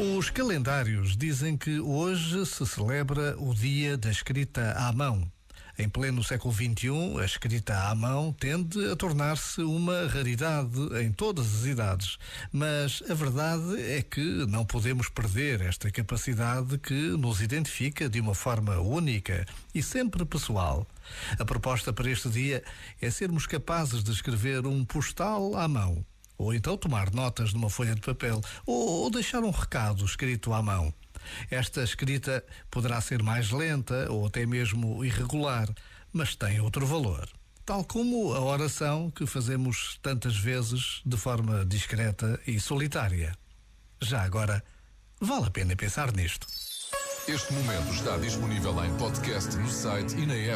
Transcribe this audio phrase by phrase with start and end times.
[0.00, 5.30] Os calendários dizem que hoje se celebra o Dia da Escrita à Mão.
[5.78, 11.54] Em pleno século XXI, a escrita à mão tende a tornar-se uma raridade em todas
[11.54, 12.16] as idades.
[12.50, 18.34] Mas a verdade é que não podemos perder esta capacidade que nos identifica de uma
[18.34, 19.44] forma única
[19.74, 20.86] e sempre pessoal.
[21.38, 22.64] A proposta para este dia
[23.02, 26.02] é sermos capazes de escrever um postal à mão
[26.40, 30.62] ou então tomar notas numa folha de papel, ou, ou deixar um recado escrito à
[30.62, 30.92] mão.
[31.50, 35.68] Esta escrita poderá ser mais lenta ou até mesmo irregular,
[36.10, 37.28] mas tem outro valor.
[37.66, 43.36] Tal como a oração que fazemos tantas vezes de forma discreta e solitária.
[44.00, 44.64] Já agora,
[45.20, 46.46] vale a pena pensar nisto.
[47.28, 50.48] Este momento está disponível em podcast no site e na app.